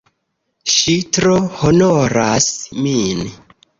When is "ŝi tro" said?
0.75-1.35